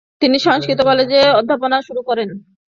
[0.21, 2.29] তিনি সংস্কৃত কলেজে অধ্যাপনা শুরু করেন।